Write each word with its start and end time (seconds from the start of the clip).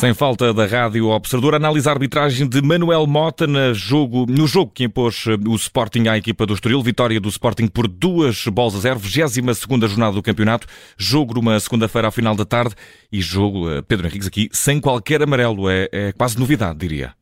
Sem 0.00 0.14
falta 0.14 0.54
da 0.54 0.64
Rádio 0.64 1.08
Observador, 1.08 1.54
análise 1.54 1.86
a 1.86 1.92
arbitragem 1.92 2.48
de 2.48 2.62
Manuel 2.62 3.06
Mota 3.06 3.46
no 3.46 3.74
jogo, 3.74 4.24
no 4.26 4.46
jogo 4.46 4.72
que 4.72 4.84
impôs 4.84 5.26
eh, 5.26 5.36
o 5.46 5.54
Sporting 5.54 6.08
à 6.08 6.16
equipa 6.16 6.46
do 6.46 6.54
Estoril. 6.54 6.82
Vitória 6.82 7.20
do 7.20 7.28
Sporting 7.28 7.66
por 7.66 7.86
duas 7.86 8.46
bolas 8.46 8.76
a 8.76 8.78
zero, 8.78 8.98
22 8.98 9.58
segunda 9.58 9.86
jornada 9.86 10.14
do 10.14 10.22
campeonato. 10.22 10.66
Jogo 10.96 11.34
numa 11.34 11.60
segunda-feira 11.60 12.08
ao 12.08 12.12
final 12.12 12.34
da 12.34 12.46
tarde 12.46 12.74
e 13.12 13.20
jogo, 13.20 13.68
eh, 13.68 13.82
Pedro 13.82 14.06
Henriques 14.06 14.26
aqui, 14.26 14.48
sem 14.52 14.80
qualquer 14.80 15.22
amarelo. 15.22 15.68
É, 15.68 15.86
é 15.92 16.12
quase 16.12 16.38
novidade, 16.38 16.78
diria. 16.78 17.12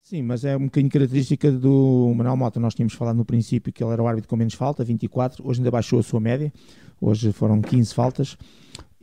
Sim, 0.00 0.22
mas 0.22 0.44
é 0.44 0.56
um 0.56 0.66
bocadinho 0.66 0.92
característica 0.92 1.50
do 1.50 2.14
Manuel 2.16 2.36
Mota. 2.36 2.60
Nós 2.60 2.76
tínhamos 2.76 2.94
falado 2.94 3.16
no 3.16 3.24
princípio 3.24 3.72
que 3.72 3.82
ele 3.82 3.92
era 3.92 4.00
o 4.00 4.06
árbitro 4.06 4.30
com 4.30 4.36
menos 4.36 4.54
falta, 4.54 4.84
24. 4.84 5.44
Hoje 5.44 5.58
ainda 5.58 5.70
baixou 5.72 5.98
a 5.98 6.02
sua 6.04 6.20
média. 6.20 6.52
Hoje 7.00 7.32
foram 7.32 7.60
15 7.60 7.92
faltas 7.92 8.38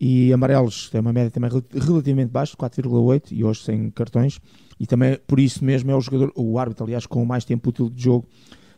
e 0.04 0.34
amarelos 0.34 0.90
tem 0.90 1.00
uma 1.00 1.14
média 1.14 1.30
também 1.30 1.52
relativamente 1.72 2.32
baixa, 2.32 2.58
4,8 2.58 3.32
e 3.32 3.44
hoje 3.44 3.62
sem 3.62 3.92
cartões. 3.92 4.40
E 4.80 4.88
também 4.88 5.20
por 5.28 5.40
isso 5.40 5.64
mesmo 5.64 5.92
é 5.92 5.96
o 5.96 6.02
jogador, 6.02 6.34
o 6.36 6.58
árbitro 6.58 6.86
aliás 6.86 7.06
com 7.06 7.24
mais 7.24 7.46
tempo 7.46 7.70
útil 7.70 7.88
de 7.88 8.06
jogo 8.06 8.28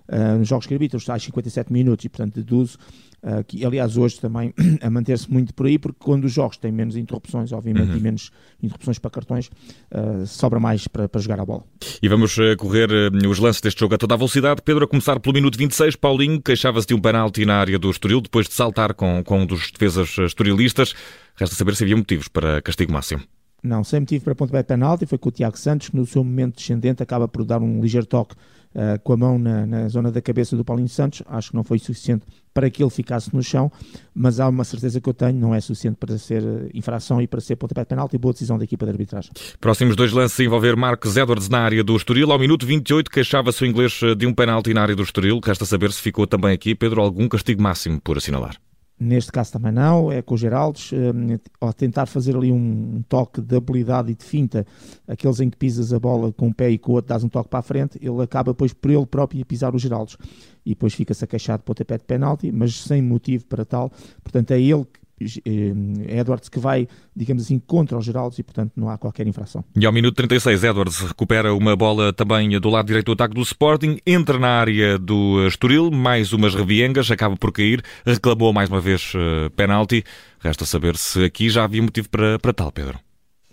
uh, 0.10 0.38
nos 0.38 0.48
jogos 0.48 0.66
que 0.66 0.74
arbitra, 0.74 0.98
os 0.98 1.04
57 1.04 1.72
minutos 1.72 2.06
e 2.06 2.10
portanto 2.10 2.36
deduzo 2.36 2.78
Uh, 3.26 3.42
que 3.42 3.66
aliás 3.66 3.96
hoje 3.96 4.20
também 4.20 4.54
a 4.84 4.90
manter-se 4.90 5.32
muito 5.32 5.54
por 5.54 5.66
aí, 5.66 5.80
porque 5.80 5.98
quando 6.04 6.26
os 6.26 6.34
jogos 6.34 6.58
têm 6.58 6.74
menos 6.74 6.98
interrupções, 6.98 7.54
obviamente, 7.54 7.92
uhum. 7.92 7.98
e 7.98 8.02
menos 8.02 8.32
interrupções 8.62 9.00
para 9.00 9.10
cartões, 9.10 9.50
uh, 9.94 10.28
sobra 10.28 10.60
mais 10.60 10.90
para, 10.90 11.08
para, 11.08 11.22
jogar 11.22 11.40
a 11.40 11.46
bola. 11.46 11.64
E 12.02 12.10
vamos 12.10 12.36
correr 12.58 12.90
os 13.26 13.40
lances 13.40 13.62
deste 13.62 13.80
jogo 13.80 13.96
a 13.96 13.98
toda 13.98 14.14
a 14.14 14.18
velocidade. 14.18 14.62
Pedro, 14.62 14.84
a 14.84 14.88
começar 14.90 15.22
pelo 15.22 15.36
minuto 15.36 15.58
26, 15.58 15.96
Paulinho 15.96 16.42
queixava-se 16.42 16.86
de 16.86 16.94
um 16.94 17.00
penalti 17.00 17.46
na 17.46 17.56
área 17.56 17.80
do 17.80 17.90
Estoril, 17.90 18.20
depois 18.20 18.46
de 18.46 18.56
saltar 18.56 18.94
com, 18.94 19.24
com 19.24 19.40
um 19.40 19.46
dos 19.46 19.72
defesas 19.72 20.18
estorilistas. 20.18 20.94
Resta 21.38 21.56
saber 21.56 21.78
se 21.78 21.84
havia 21.86 21.96
motivos 21.96 22.28
para 22.28 22.62
castigo 22.62 22.92
máximo. 22.92 23.24
Não, 23.64 23.86
sem 23.86 24.02
motivo 24.02 24.26
para 24.26 24.36
pontapé 24.36 24.58
de 24.58 24.68
penalti, 24.68 25.06
foi 25.06 25.18
com 25.18 25.30
o 25.30 25.32
Tiago 25.32 25.58
Santos, 25.58 25.88
que 25.88 25.96
no 25.96 26.06
seu 26.06 26.22
momento 26.26 26.58
descendente 26.58 27.02
acaba 27.02 27.30
por 27.30 27.46
dar 27.46 27.62
um 27.62 27.82
ligeiro 27.82 28.06
toque 28.06 28.36
uh, 28.76 29.00
com 29.04 29.14
a 29.14 29.18
mão 29.18 29.40
na, 29.40 29.66
na, 29.66 29.88
zona 29.88 30.12
da 30.12 30.22
cabeça 30.22 30.56
do 30.56 30.64
Paulinho 30.64 30.90
Santos. 30.90 31.24
Acho 31.28 31.52
que 31.52 31.56
não 31.56 31.64
foi 31.64 31.80
suficiente 31.80 32.26
para 32.54 32.70
que 32.70 32.84
ele 32.84 32.90
ficasse 32.90 33.34
no 33.34 33.42
chão, 33.42 33.72
mas 34.14 34.40
há 34.40 34.48
uma 34.48 34.64
certeza 34.64 35.02
que 35.02 35.10
eu 35.10 35.14
tenho, 35.14 35.40
não 35.40 35.56
é 35.56 35.60
suficiente 35.60 35.98
para 35.98 36.18
ser 36.18 36.44
uh, 36.44 36.70
infração 36.74 37.22
e 37.22 37.28
para 37.28 37.42
ser 37.42 37.56
pontapé 37.56 37.82
de 37.82 37.88
penalti 37.88 38.18
boa 38.18 38.34
decisão 38.34 38.58
da 38.58 38.64
equipa 38.64 38.86
de 38.86 38.92
arbitragem. 38.92 39.32
Próximos 39.60 39.96
dois 39.96 40.12
lances 40.12 40.40
envolver 40.40 40.76
Marcos 40.76 41.18
Edwards 41.18 41.50
na 41.50 41.60
área 41.60 41.84
do 41.84 41.96
Estoril. 41.96 42.32
Ao 42.32 42.40
minuto 42.40 42.66
28 42.66 43.10
queixava-se 43.10 43.64
o 43.64 43.66
inglês 43.66 44.00
eh, 44.04 44.16
de 44.16 44.26
um 44.28 44.34
penalti 44.34 44.74
na 44.74 44.82
área 44.82 44.96
do 44.96 45.04
Estoril. 45.04 45.40
Resta 45.44 45.66
saber 45.66 45.92
se 45.92 46.02
ficou 46.02 46.28
também 46.28 46.54
aqui, 46.54 46.76
Pedro, 46.76 47.02
algum 47.02 47.28
castigo 47.28 47.62
máximo 47.62 48.00
por 48.02 48.18
assinalar. 48.18 48.58
Neste 49.00 49.32
caso 49.32 49.52
também 49.52 49.72
não, 49.72 50.12
é 50.12 50.22
com 50.22 50.36
o 50.36 50.38
Geraldes, 50.38 50.92
um, 50.94 51.38
ao 51.60 51.74
tentar 51.74 52.06
fazer 52.06 52.36
ali 52.36 52.52
um 52.52 53.04
toque 53.10 53.42
de 53.42 53.56
habilidade 53.56 54.12
e 54.12 54.16
de 54.16 54.24
finta, 54.24 54.66
aqueles 55.08 55.40
em 55.40 55.50
que 55.50 55.58
pisas 55.58 55.92
a 55.92 56.00
bola 56.00 56.32
com 56.32 56.48
um 56.48 56.54
pé 56.54 56.70
e 56.70 56.78
com 56.78 56.92
o 56.92 56.96
outro 56.96 57.10
dás 57.10 57.24
um 57.24 57.28
toque 57.30 57.50
para 57.50 57.60
a 57.60 57.64
frente, 57.64 57.98
ele 58.02 58.22
acaba 58.22 58.54
depois 58.54 58.72
por 58.72 58.92
ele 58.92 59.06
próprio 59.06 59.46
pisar 59.46 59.76
o 59.76 59.80
Geraldes. 59.80 60.18
E 60.66 60.70
depois 60.70 60.94
fica-se 60.94 61.24
a 61.24 61.28
queixar 61.28 61.58
de 61.58 61.64
pontapé 61.66 61.98
de 61.98 62.04
penalti, 62.06 62.52
mas 62.52 62.84
sem 62.84 63.02
motivo 63.02 63.46
para 63.46 63.66
tal, 63.66 63.92
portanto 64.24 64.52
é 64.52 64.62
ele 64.62 64.86
que 64.86 65.03
Edwards 65.20 66.50
que 66.50 66.60
vai, 66.60 66.88
digamos 67.16 67.44
assim, 67.44 67.60
contra 67.60 67.98
os 67.98 68.06
Geraldos 68.06 68.40
e, 68.40 68.44
portanto, 68.44 68.74
não 68.76 68.90
há 68.90 68.98
qualquer 68.98 69.28
infração. 69.28 69.64
E 69.76 69.86
ao 69.86 69.92
minuto 69.92 70.16
36, 70.16 70.64
Edwards 70.64 71.00
recupera 71.00 71.54
uma 71.54 71.76
bola 71.76 72.12
também 72.12 72.60
do 72.60 72.70
lado 72.70 72.88
direito 72.88 73.08
do 73.08 73.12
ataque 73.14 73.36
do 73.36 73.42
Sporting, 73.42 74.00
entra 74.06 74.40
na 74.40 74.50
área 74.50 74.98
do 74.98 75.46
Estoril, 75.48 75.92
mais 75.92 76.34
umas 76.34 76.56
reviengas, 76.56 77.10
acaba 77.12 77.36
por 77.38 77.52
cair, 77.52 77.84
reclamou 78.06 78.52
mais 78.54 78.70
uma 78.70 78.82
vez 78.82 79.14
uh, 79.16 79.50
penalti. 79.52 80.04
Resta 80.40 80.66
saber 80.66 80.98
se 80.98 81.24
aqui 81.24 81.50
já 81.50 81.64
havia 81.64 81.82
motivo 81.82 82.10
para, 82.10 82.38
para 82.40 82.54
tal, 82.54 82.72
Pedro. 82.72 83.00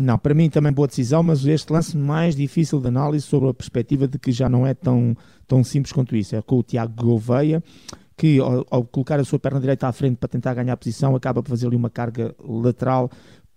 Não, 0.00 0.18
para 0.18 0.32
mim 0.32 0.48
também 0.48 0.72
boa 0.72 0.88
decisão, 0.88 1.22
mas 1.22 1.44
este 1.44 1.70
lance 1.70 1.94
mais 1.94 2.34
difícil 2.34 2.80
de 2.80 2.88
análise 2.88 3.26
sobre 3.26 3.50
a 3.50 3.54
perspectiva 3.54 4.08
de 4.08 4.18
que 4.18 4.32
já 4.32 4.48
não 4.48 4.66
é 4.66 4.72
tão, 4.72 5.14
tão 5.46 5.62
simples 5.62 5.92
quanto 5.92 6.16
isso. 6.16 6.34
É 6.34 6.40
com 6.40 6.58
o 6.58 6.62
Tiago 6.62 6.94
Gouveia, 6.94 7.62
que 8.20 8.38
ao, 8.38 8.66
ao, 8.70 8.84
colocar 8.84 9.19
a 9.19 9.25
sua 9.25 9.38
perna 9.38 9.58
direita 9.58 9.88
à 9.88 9.92
frente 9.92 10.19
para 10.19 10.28
tentar 10.28 10.53
ganhar 10.53 10.76
posição, 10.76 11.16
acaba 11.16 11.42
por 11.42 11.48
fazer 11.48 11.66
ali 11.66 11.75
uma 11.75 11.88
carga 11.88 12.34
lateral 12.38 13.10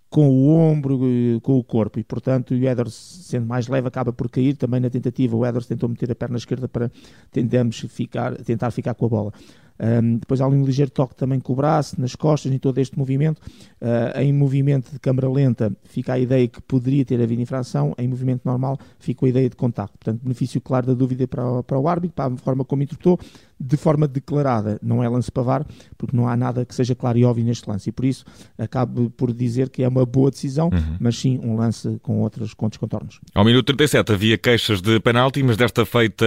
com 0.10 0.30
o 0.30 0.48
ombro, 0.48 1.02
com 1.42 1.58
o 1.58 1.64
corpo, 1.66 2.00
e 2.00 2.04
portanto 2.04 2.52
o 2.52 2.56
Edwards, 2.56 2.94
sendo 2.94 3.46
mais 3.46 3.68
leve, 3.68 3.90
acaba 3.90 4.14
por 4.14 4.30
cair 4.30 4.56
também 4.56 4.80
na 4.80 4.90
tentativa. 4.90 5.36
O 5.36 5.46
Edwards 5.46 5.68
tentou 5.68 5.90
meter 5.90 6.10
a 6.10 6.16
perna 6.16 6.38
esquerda 6.38 6.70
para 6.70 6.90
tentamos 7.30 7.78
ficar, 7.90 8.38
tentar 8.38 8.72
ficar 8.72 8.94
com 8.94 9.06
a 9.06 9.10
bola. 9.10 9.34
Um, 9.80 10.18
depois 10.18 10.40
há 10.40 10.48
um 10.48 10.64
ligeiro 10.64 10.92
toque 10.92 11.16
também 11.16 11.40
com 11.40 11.54
o 11.54 11.56
braço, 11.56 12.00
nas 12.00 12.16
costas, 12.16 12.52
em 12.52 12.58
todo 12.58 12.78
este 12.78 12.98
movimento. 12.98 13.40
Uh, 13.82 14.20
em 14.20 14.32
movimento 14.32 14.92
de 14.92 15.00
câmara 15.00 15.30
lenta 15.30 15.76
fica 15.84 16.14
a 16.14 16.20
ideia 16.20 16.48
que 16.48 16.62
poderia 16.62 17.04
ter 17.04 17.22
havido 17.22 17.42
infração, 17.42 17.94
em 17.98 18.08
movimento 18.08 18.42
normal 18.46 18.78
fica 19.00 19.26
a 19.26 19.30
ideia 19.30 19.50
de 19.50 19.56
contacto. 19.56 19.98
Portanto, 19.98 20.22
benefício 20.24 20.62
claro 20.62 20.88
da 20.88 20.94
dúvida 20.94 21.28
para, 21.28 21.64
para 21.64 21.78
o 21.78 21.88
árbitro, 21.88 22.16
para 22.16 22.34
a 22.34 22.38
forma 22.38 22.64
como 22.64 22.84
interpretou, 22.84 23.20
de 23.60 23.78
forma 23.78 24.08
declarada. 24.08 24.80
Não 24.82 25.04
é 25.04 25.10
lance 25.10 25.32
para 25.32 25.44
VAR, 25.44 25.66
porque 25.98 26.16
não 26.16 26.28
há 26.28 26.36
nada 26.36 26.66
que 26.66 26.76
seja 26.76 26.96
claro 26.96 27.18
e 27.18 27.26
óbvio 27.26 27.46
neste 27.46 27.70
lance. 27.70 27.90
E 27.90 27.92
por 27.92 28.06
isso 28.06 28.26
acabo 28.58 29.10
por 29.12 29.34
dizer 29.34 29.70
que 29.70 29.84
é 29.84 29.88
uma 29.88 30.06
boa 30.06 30.30
decisão, 30.30 30.70
uhum. 30.74 30.98
mas 31.00 31.18
sim 31.18 31.40
um 31.44 31.56
lance 31.56 31.98
com 32.02 32.22
outros 32.22 32.54
contos 32.54 32.78
contornos. 32.78 33.20
Ao 33.34 33.44
minuto 33.44 33.66
37 33.66 34.12
havia 34.12 34.38
queixas 34.38 34.82
de 34.82 35.00
penalti, 35.00 35.42
mas 35.44 35.58
desta 35.58 35.86
feita 35.86 36.26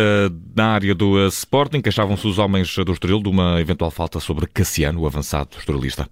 na 0.54 0.68
área 0.68 0.94
do 0.94 1.26
Sporting, 1.28 1.80
queixavam-se 1.80 2.26
os 2.26 2.38
homens 2.38 2.74
do 2.74 2.92
Estoril 2.92 3.22
de 3.22 3.28
uma 3.36 3.60
eventual 3.60 3.90
falta 3.90 4.18
sobre 4.18 4.46
Cassiano, 4.46 5.02
o 5.02 5.06
avançado 5.06 5.50
estorilista. 5.58 6.08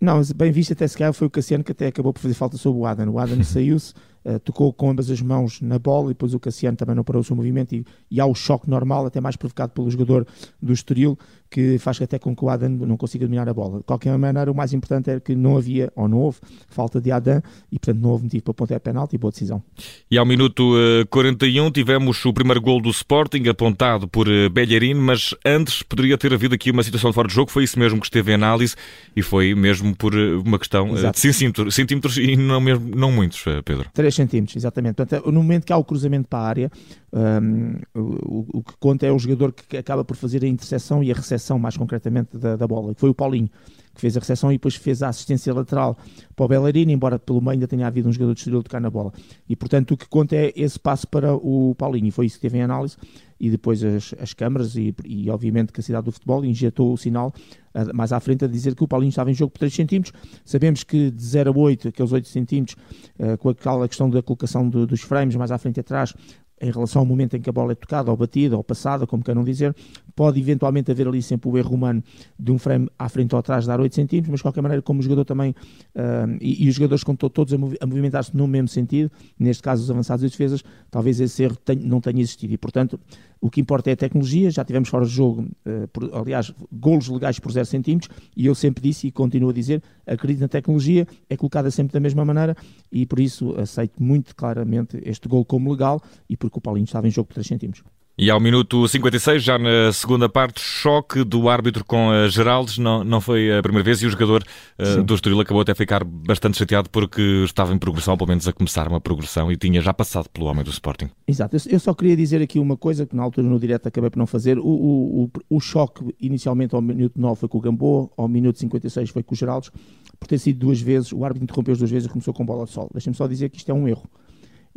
Não, 0.00 0.20
bem 0.34 0.50
visto 0.50 0.72
até 0.72 0.86
se 0.86 0.98
calhar 0.98 1.12
foi 1.12 1.28
o 1.28 1.30
Cassiano 1.30 1.62
que 1.62 1.72
até 1.72 1.86
acabou 1.86 2.12
por 2.12 2.20
fazer 2.20 2.34
falta 2.34 2.56
sobre 2.56 2.80
o 2.80 2.86
Adam. 2.86 3.08
O 3.10 3.18
Adam 3.18 3.42
saiu-se 3.44 3.94
uh, 4.24 4.38
tocou 4.40 4.72
com 4.72 4.90
ambas 4.90 5.10
as 5.10 5.20
mãos 5.20 5.60
na 5.60 5.78
bola 5.78 6.06
e 6.06 6.08
depois 6.08 6.34
o 6.34 6.40
Cassiano 6.40 6.76
também 6.76 6.94
não 6.94 7.04
parou 7.04 7.20
o 7.20 7.24
seu 7.24 7.36
movimento 7.36 7.74
e, 7.74 7.84
e 8.10 8.20
há 8.20 8.26
o 8.26 8.34
choque 8.34 8.68
normal, 8.68 9.06
até 9.06 9.20
mais 9.20 9.36
provocado 9.36 9.72
pelo 9.72 9.90
jogador 9.90 10.26
do 10.60 10.72
Estoril, 10.72 11.18
que 11.50 11.78
faz 11.78 12.00
até 12.00 12.18
com 12.18 12.34
que 12.34 12.44
o 12.44 12.48
Adam 12.48 12.68
não 12.68 12.96
consiga 12.96 13.24
dominar 13.24 13.48
a 13.48 13.54
bola. 13.54 13.78
De 13.78 13.84
qualquer 13.84 14.16
maneira, 14.18 14.50
o 14.50 14.54
mais 14.54 14.72
importante 14.72 15.10
é 15.10 15.20
que 15.20 15.34
não 15.34 15.56
havia, 15.56 15.90
ou 15.96 16.08
não 16.08 16.18
houve, 16.18 16.38
falta 16.68 17.00
de 17.00 17.10
Adam 17.10 17.42
e, 17.72 17.78
portanto, 17.78 18.02
não 18.02 18.10
houve 18.10 18.24
motivo 18.24 18.44
para 18.44 18.54
pontapé 18.54 18.78
penalti 18.78 19.14
e 19.14 19.18
boa 19.18 19.30
decisão. 19.30 19.62
E 20.10 20.18
ao 20.18 20.26
minuto 20.26 20.74
uh, 20.74 21.02
eh, 21.02 21.04
41 21.06 21.70
tivemos 21.70 22.24
o 22.24 22.32
primeiro 22.32 22.60
gol 22.60 22.80
do 22.80 22.90
Sporting, 22.90 23.48
apontado 23.48 24.06
por 24.06 24.28
uh, 24.28 24.50
Bellerin, 24.50 24.94
mas 24.94 25.34
antes 25.44 25.82
poderia 25.82 26.18
ter 26.18 26.32
havido 26.32 26.54
aqui 26.54 26.70
uma 26.70 26.82
situação 26.82 27.10
de 27.10 27.14
fora 27.14 27.28
de 27.28 27.34
jogo, 27.34 27.50
foi 27.50 27.64
isso 27.64 27.78
mesmo 27.78 28.00
que 28.00 28.06
esteve 28.06 28.32
em 28.32 28.34
análise 28.34 28.74
e 29.16 29.22
foi 29.22 29.54
mesmo 29.54 29.96
por 29.96 30.14
uma 30.14 30.58
questão 30.58 30.90
uh, 30.90 31.10
de 31.10 31.18
centímetros, 31.18 31.74
centímetros 31.74 32.18
e 32.18 32.36
não, 32.36 32.60
mesmo, 32.60 32.94
não 32.94 33.10
muitos, 33.10 33.42
Pedro. 33.64 33.86
3 34.08 34.14
centímetros, 34.14 34.56
exatamente. 34.56 34.94
Portanto, 34.94 35.30
no 35.30 35.42
momento 35.42 35.66
que 35.66 35.72
há 35.72 35.76
o 35.76 35.84
cruzamento 35.84 36.28
para 36.28 36.38
a 36.38 36.48
área, 36.48 36.72
um, 37.12 37.74
o, 37.94 38.58
o, 38.58 38.62
que 38.62 38.76
conta 38.78 39.06
é 39.06 39.12
o 39.12 39.18
jogador 39.18 39.52
que 39.52 39.76
acaba 39.76 40.04
por 40.04 40.16
fazer 40.16 40.42
a 40.44 40.48
interseção 40.48 41.02
e 41.04 41.12
a 41.12 41.14
recepção, 41.14 41.58
mais 41.58 41.76
concretamente, 41.76 42.36
da, 42.36 42.56
da 42.56 42.66
bola, 42.66 42.94
que 42.94 43.00
foi 43.00 43.10
o 43.10 43.14
Paulinho, 43.14 43.50
que 43.98 44.02
fez 44.02 44.16
a 44.16 44.20
recepção 44.20 44.50
e 44.52 44.54
depois 44.54 44.76
fez 44.76 45.02
a 45.02 45.08
assistência 45.08 45.52
lateral 45.52 45.98
para 46.36 46.44
o 46.44 46.48
Bellerini, 46.48 46.92
embora 46.92 47.18
pelo 47.18 47.40
meio 47.40 47.54
ainda 47.54 47.66
tenha 47.66 47.86
havido 47.86 48.08
um 48.08 48.12
jogador 48.12 48.32
de 48.32 48.40
Estoril 48.40 48.62
tocar 48.62 48.80
na 48.80 48.88
bola. 48.88 49.12
E, 49.48 49.56
portanto, 49.56 49.90
o 49.92 49.96
que 49.96 50.08
conta 50.08 50.36
é 50.36 50.52
esse 50.54 50.78
passo 50.78 51.06
para 51.08 51.34
o 51.34 51.74
Paulinho, 51.76 52.06
e 52.06 52.10
foi 52.12 52.26
isso 52.26 52.36
que 52.36 52.42
teve 52.42 52.58
em 52.58 52.62
análise, 52.62 52.96
e 53.40 53.50
depois 53.50 53.82
as, 53.82 54.14
as 54.20 54.32
câmaras 54.32 54.76
e, 54.76 54.94
e, 55.04 55.28
obviamente, 55.28 55.72
que 55.72 55.80
a 55.80 55.82
cidade 55.82 56.04
do 56.04 56.12
futebol 56.12 56.44
injetou 56.44 56.92
o 56.92 56.96
sinal 56.96 57.32
uh, 57.74 57.94
mais 57.94 58.12
à 58.12 58.20
frente 58.20 58.44
a 58.44 58.48
dizer 58.48 58.76
que 58.76 58.84
o 58.84 58.88
Paulinho 58.88 59.10
estava 59.10 59.30
em 59.30 59.34
jogo 59.34 59.50
por 59.50 59.58
3 59.58 59.74
centímetros. 59.74 60.12
Sabemos 60.44 60.84
que 60.84 61.10
de 61.10 61.24
0 61.24 61.50
a 61.50 61.58
8, 61.58 61.88
aqueles 61.88 62.12
8 62.12 62.28
centímetros, 62.28 62.76
uh, 63.18 63.36
com 63.36 63.48
aquela 63.48 63.88
questão 63.88 64.08
da 64.08 64.22
colocação 64.22 64.68
do, 64.68 64.86
dos 64.86 65.00
frames 65.00 65.34
mais 65.34 65.50
à 65.50 65.58
frente 65.58 65.78
e 65.78 65.80
atrás, 65.80 66.14
em 66.60 66.70
relação 66.70 67.00
ao 67.00 67.06
momento 67.06 67.36
em 67.36 67.40
que 67.40 67.50
a 67.50 67.52
bola 67.52 67.72
é 67.72 67.74
tocada, 67.74 68.10
ou 68.10 68.16
batida, 68.16 68.56
ou 68.56 68.64
passada, 68.64 69.06
como 69.06 69.22
queiram 69.22 69.44
dizer, 69.44 69.74
pode 70.18 70.40
eventualmente 70.40 70.90
haver 70.90 71.06
ali 71.06 71.22
sempre 71.22 71.48
o 71.48 71.56
erro 71.56 71.76
humano 71.76 72.02
de 72.36 72.50
um 72.50 72.58
frame 72.58 72.90
à 72.98 73.08
frente 73.08 73.36
ou 73.36 73.38
atrás 73.38 73.64
dar 73.64 73.80
8 73.80 73.94
centímetros, 73.94 74.28
mas 74.28 74.40
de 74.40 74.42
qualquer 74.42 74.60
maneira, 74.62 74.82
como 74.82 74.98
o 74.98 75.02
jogador 75.02 75.24
também, 75.24 75.52
uh, 75.94 76.36
e, 76.40 76.64
e, 76.64 76.68
os 76.68 76.74
jogadores 76.74 77.02
estão 77.02 77.14
todos 77.14 77.54
a, 77.54 77.56
a 77.56 77.86
movimentar-se 77.86 78.36
no 78.36 78.48
mesmo 78.48 78.66
sentido, 78.66 79.12
neste 79.38 79.62
caso 79.62 79.84
os 79.84 79.88
avançados 79.88 80.24
e 80.24 80.28
defesas, 80.28 80.64
talvez 80.90 81.20
esse 81.20 81.40
erro 81.44 81.54
tenha, 81.64 81.86
não 81.86 82.00
tenha 82.00 82.20
existido, 82.20 82.52
e 82.52 82.58
portanto, 82.58 82.98
o 83.40 83.48
que 83.48 83.60
importa 83.60 83.90
é 83.90 83.92
a 83.92 83.96
tecnologia, 83.96 84.50
já 84.50 84.64
tivemos 84.64 84.88
fora 84.88 85.04
de 85.04 85.12
jogo, 85.12 85.42
uh, 85.64 85.86
por, 85.92 86.12
aliás, 86.12 86.52
golos 86.72 87.06
legais 87.06 87.38
por 87.38 87.52
0 87.52 87.64
centímetros, 87.66 88.10
e 88.36 88.44
eu 88.44 88.56
sempre 88.56 88.82
disse 88.82 89.06
e 89.06 89.12
continuo 89.12 89.50
a 89.50 89.52
dizer, 89.52 89.80
acredito 90.04 90.40
na 90.40 90.48
tecnologia, 90.48 91.06
é 91.30 91.36
colocada 91.36 91.70
sempre 91.70 91.92
da 91.92 92.00
mesma 92.00 92.24
maneira, 92.24 92.56
e 92.90 93.06
por 93.06 93.20
isso 93.20 93.54
aceito 93.56 94.02
muito 94.02 94.34
claramente 94.34 95.00
este 95.04 95.28
gol 95.28 95.44
como 95.44 95.70
legal, 95.70 96.02
e 96.28 96.36
porque 96.36 96.58
o 96.58 96.60
Paulinho 96.60 96.86
estava 96.86 97.06
em 97.06 97.10
jogo 97.12 97.28
por 97.28 97.34
3 97.34 97.46
centímetros. 97.46 97.84
E 98.20 98.30
ao 98.30 98.40
minuto 98.40 98.88
56, 98.88 99.40
já 99.40 99.56
na 99.56 99.92
segunda 99.92 100.28
parte, 100.28 100.60
choque 100.60 101.22
do 101.22 101.48
árbitro 101.48 101.84
com 101.84 102.10
a 102.10 102.26
Geraldes. 102.26 102.76
Não, 102.76 103.04
não 103.04 103.20
foi 103.20 103.56
a 103.56 103.62
primeira 103.62 103.84
vez 103.84 104.02
e 104.02 104.06
o 104.06 104.10
jogador 104.10 104.42
uh, 104.76 105.04
do 105.04 105.14
Estoril 105.14 105.40
acabou 105.40 105.62
até 105.62 105.70
a 105.70 105.74
ficar 105.76 106.02
bastante 106.02 106.58
chateado 106.58 106.90
porque 106.90 107.22
estava 107.44 107.72
em 107.72 107.78
progressão, 107.78 108.16
pelo 108.16 108.26
menos 108.26 108.48
a 108.48 108.52
começar 108.52 108.88
uma 108.88 109.00
progressão, 109.00 109.52
e 109.52 109.56
tinha 109.56 109.80
já 109.80 109.94
passado 109.94 110.28
pelo 110.30 110.46
homem 110.46 110.64
do 110.64 110.70
Sporting. 110.70 111.08
Exato. 111.28 111.56
Eu 111.68 111.78
só 111.78 111.94
queria 111.94 112.16
dizer 112.16 112.42
aqui 112.42 112.58
uma 112.58 112.76
coisa 112.76 113.06
que 113.06 113.14
na 113.14 113.22
altura 113.22 113.46
no 113.46 113.60
direto 113.60 113.86
acabei 113.86 114.10
por 114.10 114.18
não 114.18 114.26
fazer. 114.26 114.58
O, 114.58 114.66
o, 114.66 115.24
o, 115.24 115.56
o 115.56 115.60
choque 115.60 116.12
inicialmente 116.20 116.74
ao 116.74 116.82
minuto 116.82 117.20
9 117.20 117.38
foi 117.38 117.48
com 117.48 117.58
o 117.58 117.60
Gamboa, 117.60 118.10
ao 118.16 118.26
minuto 118.26 118.58
56 118.58 119.10
foi 119.10 119.22
com 119.22 119.32
o 119.32 119.36
Geraldes 119.36 119.70
por 120.18 120.26
ter 120.26 120.38
sido 120.38 120.58
duas 120.58 120.80
vezes, 120.80 121.12
o 121.12 121.24
árbitro 121.24 121.44
interrompeu 121.44 121.72
as 121.72 121.78
duas 121.78 121.90
vezes 121.90 122.08
e 122.08 122.10
começou 122.10 122.34
com 122.34 122.44
bola 122.44 122.64
de 122.64 122.72
sol. 122.72 122.90
Deixem-me 122.92 123.16
só 123.16 123.26
dizer 123.26 123.48
que 123.48 123.58
isto 123.58 123.70
é 123.70 123.74
um 123.74 123.86
erro. 123.86 124.02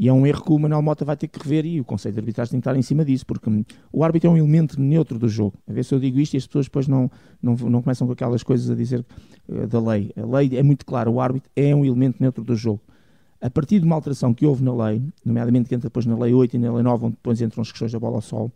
E 0.02 0.08
é 0.08 0.14
um 0.14 0.26
erro 0.26 0.44
que 0.44 0.52
o 0.52 0.58
Manuel 0.58 0.82
Mota 0.82 1.06
vai 1.06 1.16
ter 1.16 1.28
que 1.28 1.38
rever 1.38 1.64
e 1.64 1.80
o 1.80 1.86
Conselho 1.86 2.16
de 2.16 2.20
Arbitragem 2.22 2.50
tem 2.50 2.60
que 2.60 2.68
estar 2.68 2.76
em 2.76 2.82
cima 2.82 3.06
disso, 3.06 3.24
porque 3.24 3.48
o 3.94 4.04
árbitro 4.04 4.32
é 4.32 4.34
um 4.34 4.38
elemento 4.38 4.82
neutro 4.82 5.20
do 5.20 5.30
jogo. 5.30 5.54
A 5.68 5.72
ver 5.72 5.86
se 5.86 5.94
eu 5.94 6.00
digo 6.00 6.20
isto 6.20 6.34
e 6.34 6.38
as 6.38 6.48
pessoas 6.48 6.66
depois 6.66 6.88
não, 6.88 7.08
não, 7.40 7.54
não 7.54 7.84
começam 7.84 8.08
com 8.08 8.14
aquelas 8.14 8.42
coisas 8.42 8.68
a 8.72 8.74
dizer 8.74 9.06
uh, 9.48 9.68
da 9.68 9.80
lei. 9.80 10.12
A 10.18 10.26
lei 10.26 10.58
é 10.58 10.64
muito 10.64 10.88
clara, 10.88 11.08
o 11.08 11.22
árbitro 11.22 11.52
é 11.56 11.76
um 11.76 11.86
elemento 11.86 12.18
neutro 12.20 12.44
do 12.44 12.56
jogo. 12.56 12.82
A 13.40 13.48
partir 13.48 13.80
de 13.80 13.86
uma 13.86 13.94
alteração 13.94 14.34
que 14.34 14.44
houve 14.44 14.64
na 14.64 14.74
lei, 14.74 15.04
nomeadamente 15.24 15.70
que 15.70 15.76
entra 15.76 15.88
depois 15.88 16.08
na 16.08 16.18
lei 16.18 16.34
8 16.34 16.56
e 16.56 16.58
na 16.58 16.74
lei 16.74 16.82
9, 16.82 17.06
onde 17.06 17.16
depois 17.18 17.40
entram 17.40 17.62
as 17.62 17.70
questões 17.70 17.92
da 17.92 18.00
bola 18.00 18.16
ao 18.16 18.22
sol, 18.22 18.52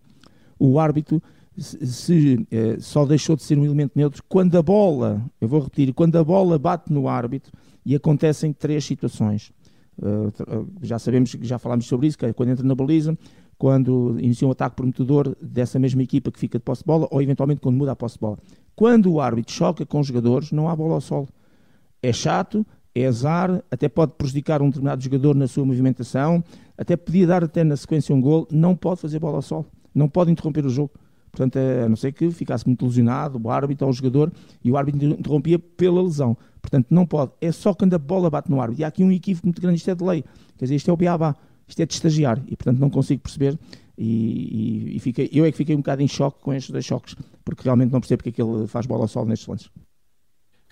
o 0.57 0.79
árbitro 0.79 1.21
se, 1.55 1.85
se 1.85 2.47
eh, 2.49 2.77
só 2.79 3.05
deixou 3.05 3.35
de 3.35 3.43
ser 3.43 3.55
um 3.59 3.65
elemento 3.65 3.91
neutro 3.95 4.23
quando 4.27 4.57
a 4.57 4.63
bola, 4.63 5.23
eu 5.39 5.47
vou 5.47 5.59
repetir, 5.61 5.93
quando 5.93 6.15
a 6.17 6.23
bola 6.23 6.57
bate 6.57 6.91
no 6.91 7.07
árbitro 7.07 7.53
e 7.85 7.95
acontecem 7.95 8.51
três 8.51 8.83
situações. 8.83 9.53
Uh, 9.97 10.67
já 10.81 10.99
sabemos, 10.99 11.35
já 11.41 11.57
falámos 11.57 11.87
sobre 11.87 12.07
isso, 12.07 12.17
que 12.17 12.25
é 12.25 12.33
quando 12.33 12.49
entra 12.49 12.65
na 12.65 12.75
baliza, 12.75 13.17
quando 13.57 14.17
inicia 14.19 14.47
um 14.47 14.51
ataque 14.51 14.75
prometedor 14.75 15.35
dessa 15.41 15.79
mesma 15.79 16.03
equipa 16.03 16.31
que 16.31 16.39
fica 16.39 16.57
de 16.57 16.63
posse 16.63 16.81
de 16.81 16.87
bola, 16.87 17.07
ou 17.09 17.21
eventualmente 17.21 17.61
quando 17.61 17.75
muda 17.77 17.91
a 17.91 17.95
posse 17.95 18.15
de 18.15 18.21
bola. 18.21 18.37
Quando 18.75 19.11
o 19.11 19.21
árbitro 19.21 19.53
choca 19.53 19.85
com 19.85 19.99
os 19.99 20.07
jogadores, 20.07 20.51
não 20.51 20.67
há 20.67 20.75
bola 20.75 20.95
ao 20.95 21.01
solo. 21.01 21.29
É 22.03 22.11
chato, 22.11 22.65
é 22.93 23.05
azar, 23.05 23.63
até 23.71 23.87
pode 23.87 24.13
prejudicar 24.13 24.61
um 24.61 24.67
determinado 24.67 25.01
jogador 25.01 25.35
na 25.35 25.47
sua 25.47 25.65
movimentação, 25.65 26.43
até 26.77 26.95
podia 26.97 27.27
dar 27.27 27.43
até 27.43 27.63
na 27.63 27.77
sequência 27.77 28.13
um 28.13 28.21
gol, 28.21 28.47
não 28.51 28.75
pode 28.75 29.01
fazer 29.01 29.19
bola 29.19 29.37
ao 29.37 29.41
solo, 29.41 29.65
não 29.93 30.07
pode 30.09 30.31
interromper 30.31 30.65
o 30.65 30.69
jogo. 30.69 30.91
Portanto, 31.31 31.57
a 31.57 31.89
não 31.89 31.97
ser 31.97 32.13
que 32.13 32.31
ficasse 32.31 32.65
muito 32.65 32.85
lesionado 32.85 33.39
o 33.43 33.49
árbitro 33.49 33.85
ou 33.85 33.91
o 33.91 33.93
jogador 33.93 34.31
e 34.63 34.71
o 34.71 34.77
árbitro 34.77 35.05
interrompia 35.05 35.59
pela 35.59 36.01
lesão. 36.01 36.37
Portanto, 36.65 36.87
não 36.89 37.05
pode. 37.05 37.31
É 37.39 37.51
só 37.51 37.73
quando 37.73 37.93
a 37.93 37.99
bola 37.99 38.29
bate 38.29 38.49
no 38.49 38.59
árbitro. 38.59 38.81
E 38.81 38.83
há 38.83 38.87
aqui 38.87 39.03
um 39.03 39.11
equívoco 39.11 39.45
muito 39.45 39.61
grande. 39.61 39.77
Isto 39.77 39.91
é 39.91 39.95
de 39.95 40.03
lei. 40.03 40.23
Quer 40.57 40.65
dizer, 40.65 40.75
isto 40.75 40.89
é 40.89 40.93
o 40.93 40.97
beabá. 40.97 41.35
Isto 41.67 41.81
é 41.81 41.85
de 41.85 41.93
estagiar. 41.93 42.41
E, 42.47 42.55
portanto, 42.55 42.79
não 42.79 42.89
consigo 42.89 43.21
perceber. 43.21 43.57
E, 43.97 44.91
e, 44.93 44.95
e 44.95 44.99
fiquei, 44.99 45.29
eu 45.31 45.45
é 45.45 45.51
que 45.51 45.57
fiquei 45.57 45.75
um 45.75 45.79
bocado 45.79 46.01
em 46.01 46.07
choque 46.07 46.41
com 46.41 46.53
estes 46.53 46.71
dois 46.71 46.83
choques. 46.83 47.15
Porque 47.43 47.63
realmente 47.63 47.91
não 47.91 47.99
percebo 47.99 48.23
porque 48.23 48.29
é 48.29 48.33
que 48.33 48.41
ele 48.41 48.67
faz 48.67 48.87
bola 48.87 49.03
ao 49.03 49.07
sol 49.07 49.25
nestes 49.25 49.47
lances. 49.47 49.69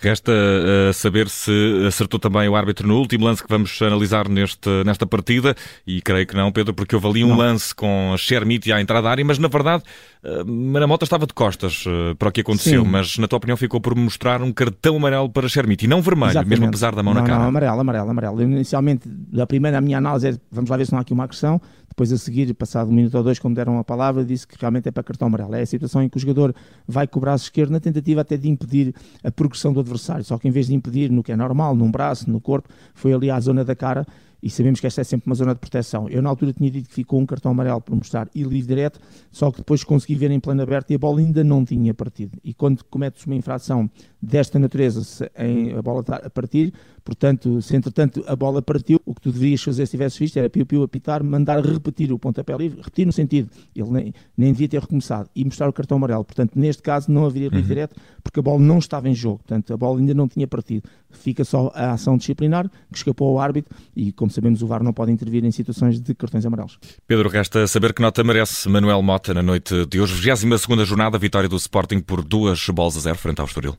Resta 0.04 0.34
uh, 0.34 0.94
saber 0.94 1.30
se 1.30 1.52
acertou 1.88 2.20
também 2.20 2.50
o 2.50 2.58
árbitro 2.58 2.86
no 2.86 2.98
último 2.98 3.24
lance 3.24 3.42
que 3.42 3.50
vamos 3.50 3.82
analisar 3.82 4.28
neste, 4.28 4.70
nesta 4.86 5.06
partida, 5.06 5.56
e 5.88 6.02
creio 6.02 6.28
que 6.28 6.36
não, 6.36 6.52
Pedro, 6.52 6.74
porque 6.74 6.94
houve 6.94 7.08
ali 7.08 7.24
um 7.24 7.30
não. 7.30 7.38
lance 7.38 7.74
com 7.74 8.12
a 8.14 8.18
Shermit 8.18 8.70
à 8.74 8.82
entrada 8.82 9.04
da 9.04 9.12
área, 9.12 9.24
mas 9.24 9.40
na 9.40 9.48
verdade 9.48 9.82
uh, 10.24 10.46
Maramota 10.46 11.06
estava 11.06 11.26
de 11.26 11.34
costas 11.34 11.86
uh, 11.86 12.16
para 12.18 12.28
o 12.28 12.32
que 12.34 12.42
aconteceu, 12.42 12.84
Sim. 12.84 12.90
mas 12.90 13.18
na 13.18 13.30
tua 13.30 13.38
opinião 13.38 13.56
ficou 13.56 13.80
por 13.80 13.96
mostrar 13.96 14.42
um 14.42 14.52
cartão 14.52 14.98
amarelo 14.98 15.30
para 15.30 15.48
Shermit, 15.48 15.86
e 15.86 15.88
não 15.88 16.02
vermelho, 16.02 16.32
Exatamente. 16.32 16.50
mesmo 16.50 16.66
apesar 16.68 16.94
da 16.94 17.02
mão 17.02 17.14
não, 17.14 17.22
na 17.22 17.28
cara. 17.28 17.40
Não, 17.40 17.48
amarelo, 17.48 17.80
amarelo, 17.80 18.10
amarelo. 18.10 18.42
Inicialmente, 18.42 19.10
a 19.40 19.48
primeira 19.48 19.78
a 19.78 19.82
minha 19.82 20.00
análise 20.00 20.28
é, 20.28 20.36
vamos 20.52 20.70
lá 20.70 20.76
ver 20.76 20.86
se 20.86 20.92
não 20.92 21.00
há 21.00 21.02
aqui 21.02 21.14
uma 21.14 21.24
agressão, 21.24 21.62
depois, 21.94 22.12
a 22.12 22.18
seguir, 22.18 22.52
passado 22.56 22.90
um 22.90 22.94
minuto 22.94 23.16
ou 23.16 23.24
dois, 23.24 23.38
quando 23.38 23.56
deram 23.56 23.78
a 23.78 23.84
palavra, 23.84 24.26
disse 24.26 24.48
que 24.48 24.56
realmente 24.60 24.90
é 24.90 24.92
para 24.92 25.04
cartão 25.04 25.28
amarelo. 25.28 25.54
É 25.54 25.62
a 25.62 25.66
situação 25.66 26.02
em 26.02 26.10
que 26.10 26.18
o 26.18 26.20
jogador 26.20 26.54
vai 26.88 27.08
com 27.08 27.20
o 27.20 27.22
braço 27.22 27.46
esquerdo 27.46 27.70
na 27.70 27.80
tentativa 27.80 28.22
até 28.22 28.36
de 28.36 28.50
impedir 28.50 28.96
a 29.24 29.32
progressão 29.32 29.72
do 29.72 29.80
adversário. 29.80 30.24
Só 30.24 30.40
que 30.40 30.48
em 30.48 30.52
vez 30.52 30.66
de 30.66 30.74
impedir 30.74 31.12
no 31.12 31.22
que 31.22 31.32
é 31.32 31.36
normal, 31.36 31.76
num 31.76 31.92
braço, 31.92 32.30
no 32.32 32.42
corpo, 32.42 32.68
foi 32.96 33.14
ali 33.14 33.30
à 33.30 33.40
zona 33.40 33.64
da 33.64 33.76
cara 33.76 34.08
e 34.44 34.50
sabemos 34.50 34.82
que 34.82 34.88
esta 34.88 35.00
é 35.00 35.04
sempre 35.06 35.28
uma 35.28 35.36
zona 35.36 35.54
de 35.54 35.60
proteção. 35.62 36.10
Eu 36.10 36.22
na 36.22 36.30
altura 36.30 36.52
tinha 36.52 36.70
dito 36.70 36.90
que 36.90 36.96
ficou 36.96 37.18
um 37.18 37.26
cartão 37.26 37.52
amarelo 37.52 37.80
para 37.80 37.96
mostrar 37.96 38.28
e 38.36 38.44
livre 38.44 38.68
direto, 38.68 39.00
só 39.32 39.50
que 39.50 39.60
depois 39.60 39.86
consegui 39.86 40.16
ver 40.16 40.32
em 40.32 40.40
plano 40.40 40.62
aberto 40.62 40.92
e 40.92 40.96
a 40.96 40.98
bola 40.98 41.20
ainda 41.20 41.44
não 41.46 41.64
tinha 41.64 41.94
partido. 41.94 42.38
E 42.44 42.54
quando 42.54 42.84
cometes 42.84 43.26
uma 43.26 43.36
infração 43.36 43.90
desta 44.24 44.58
natureza, 44.58 45.30
em, 45.38 45.74
a 45.74 45.82
bola 45.82 46.00
está 46.00 46.16
a 46.16 46.30
partir, 46.30 46.74
portanto, 47.04 47.62
se 47.62 47.76
entretanto 47.76 48.24
a 48.26 48.36
bola 48.38 48.62
partiu, 48.62 49.02
o 49.06 49.14
que 49.14 49.20
tu 49.20 49.32
deverias 49.34 49.62
fazer 49.62 49.86
se 49.86 49.92
tivesse 49.92 50.18
visto 50.18 50.38
era 50.38 50.50
piu-piu 50.50 50.82
apitar, 50.82 51.22
mandar 51.22 51.62
repetir 51.62 52.14
o 52.14 52.18
pontapé 52.18 52.56
livre, 52.56 52.78
repetir 52.78 53.06
no 53.06 53.12
sentido, 53.12 53.50
ele 53.76 53.90
nem, 53.92 54.14
nem 54.38 54.54
devia 54.54 54.70
ter 54.70 54.80
recomeçado, 54.80 55.30
e 55.36 55.44
mostrar 55.44 55.68
o 55.68 55.74
cartão 55.74 55.98
amarelo. 55.98 56.24
Portanto, 56.24 56.54
neste 56.56 56.82
caso 56.82 57.12
não 57.12 57.26
haveria 57.26 57.50
livre 57.50 57.60
uhum. 57.60 57.68
direto, 57.68 57.96
porque 58.24 58.40
a 58.40 58.44
bola 58.44 58.60
não 58.60 58.78
estava 58.78 59.10
em 59.10 59.14
jogo, 59.14 59.40
portanto, 59.40 59.74
a 59.74 59.78
bola 59.78 60.00
ainda 60.00 60.14
não 60.14 60.28
tinha 60.28 60.48
partido. 60.48 60.88
Fica 61.12 61.44
só 61.44 61.70
a 61.76 61.92
ação 61.92 62.18
disciplinar, 62.18 62.70
que 62.70 62.98
escapou 62.98 63.28
ao 63.30 63.40
árbitro, 63.40 63.76
e 63.94 64.14
como 64.14 64.32
sabemos, 64.32 64.62
o 64.62 64.68
VAR 64.68 64.82
não 64.84 64.94
pode 64.94 65.12
intervir 65.12 65.44
em 65.44 65.52
situações 65.52 66.00
de 66.00 66.16
cartões 66.16 66.46
amarelos. 66.46 66.80
Pedro, 67.06 67.28
resta 67.28 67.68
saber 67.68 67.94
que 67.94 68.02
nota 68.02 68.24
merece 68.24 68.70
Manuel 68.70 69.02
Mota 69.02 69.34
na 69.34 69.44
noite 69.44 69.86
de 69.86 70.00
hoje, 70.00 70.14
22 70.14 70.88
jornada, 70.88 71.18
vitória 71.18 71.50
do 71.50 71.58
Sporting 71.58 72.00
por 72.00 72.24
duas 72.24 72.66
bolas 72.70 72.96
a 72.96 73.02
zero 73.02 73.18
frente 73.18 73.42
ao 73.42 73.46
Estoril. 73.46 73.78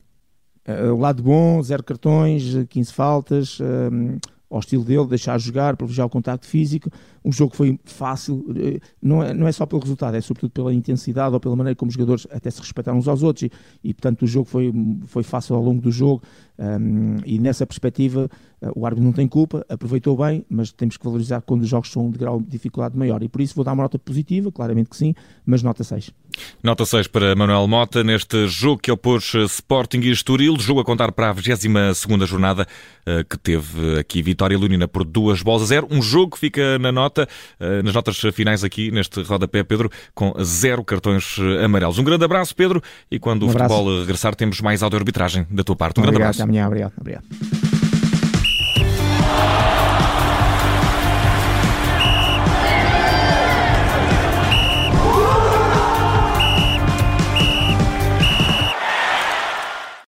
Uh, 0.67 0.93
o 0.93 0.99
lado 0.99 1.21
bom, 1.21 1.61
zero 1.61 1.83
cartões, 1.83 2.43
15 2.69 2.93
faltas, 2.93 3.59
uh, 3.59 4.19
ao 4.49 4.59
estilo 4.59 4.83
dele, 4.83 5.05
deixar 5.05 5.37
jogar, 5.39 5.75
privilegiar 5.75 6.07
o 6.07 6.09
contacto 6.09 6.47
físico. 6.47 6.89
Um 7.25 7.31
jogo 7.31 7.51
que 7.51 7.57
foi 7.57 7.79
fácil, 7.83 8.35
uh, 8.35 8.79
não 9.01 9.23
é, 9.23 9.33
não 9.33 9.47
é 9.47 9.51
só 9.51 9.65
pelo 9.65 9.81
resultado, 9.81 10.15
é 10.15 10.21
sobretudo 10.21 10.51
pela 10.51 10.73
intensidade 10.73 11.33
ou 11.33 11.39
pela 11.39 11.55
maneira 11.55 11.75
como 11.75 11.89
os 11.89 11.93
jogadores 11.93 12.27
até 12.31 12.51
se 12.51 12.59
respeitaram 12.59 12.97
uns 12.97 13.07
aos 13.07 13.23
outros 13.23 13.43
e, 13.43 13.51
e 13.83 13.93
portanto 13.93 14.21
o 14.21 14.27
jogo 14.27 14.47
foi, 14.47 14.71
foi 15.07 15.23
fácil 15.23 15.55
ao 15.55 15.61
longo 15.61 15.81
do 15.81 15.91
jogo 15.91 16.21
um, 16.57 17.17
e 17.25 17.39
nessa 17.39 17.65
perspectiva 17.65 18.29
o 18.75 18.85
árbitro 18.85 19.05
não 19.05 19.11
tem 19.11 19.27
culpa, 19.27 19.65
aproveitou 19.69 20.17
bem, 20.17 20.45
mas 20.49 20.71
temos 20.71 20.97
que 20.97 21.03
valorizar 21.03 21.41
quando 21.41 21.61
os 21.61 21.67
jogos 21.67 21.91
são 21.91 22.09
de 22.09 22.17
grau 22.17 22.39
de 22.39 22.47
dificuldade 22.47 22.97
maior 22.97 23.21
e 23.21 23.27
por 23.27 23.41
isso 23.41 23.53
vou 23.53 23.63
dar 23.63 23.73
uma 23.73 23.83
nota 23.83 23.99
positiva, 23.99 24.51
claramente 24.51 24.89
que 24.89 24.97
sim, 24.97 25.13
mas 25.45 25.61
nota 25.61 25.83
6. 25.83 26.11
Nota 26.63 26.85
6 26.85 27.07
para 27.07 27.35
Manuel 27.35 27.67
Mota 27.67 28.03
neste 28.03 28.47
jogo 28.47 28.81
que 28.81 28.91
opôs 28.91 29.33
Sporting 29.33 29.99
e 29.99 30.11
Estoril, 30.11 30.57
jogo 30.59 30.79
a 30.79 30.85
contar 30.85 31.11
para 31.11 31.29
a 31.29 31.33
22 31.33 32.05
jornada 32.27 32.65
eh, 33.05 33.23
que 33.23 33.37
teve 33.37 33.99
aqui 33.99 34.21
vitória 34.21 34.57
leonina 34.57 34.87
por 34.87 35.03
duas 35.03 35.41
bolas 35.41 35.63
a 35.63 35.65
zero. 35.65 35.87
Um 35.91 36.01
jogo 36.01 36.31
que 36.31 36.39
fica 36.39 36.79
na 36.79 36.91
nota, 36.91 37.14
eh, 37.23 37.81
nas 37.83 37.93
notas 37.93 38.17
finais 38.33 38.63
aqui 38.63 38.91
neste 38.91 39.21
rodapé, 39.23 39.63
Pedro, 39.63 39.89
com 40.13 40.33
zero 40.43 40.83
cartões 40.83 41.37
amarelos. 41.63 41.97
Um 41.97 42.03
grande 42.03 42.25
abraço, 42.25 42.55
Pedro, 42.55 42.81
e 43.09 43.19
quando 43.19 43.43
um 43.43 43.49
o 43.49 43.51
futebol 43.51 43.99
regressar 43.99 44.35
temos 44.35 44.61
mais 44.61 44.83
audio-arbitragem 44.83 45.45
da 45.49 45.63
tua 45.63 45.75
parte. 45.75 45.99
Um 45.99 46.03
obrigado, 46.03 46.19
grande 46.19 46.23
abraço. 46.23 46.41
Até 46.41 46.49
amanhã, 46.49 46.67
obrigado. 46.67 46.93
obrigado. 46.99 47.23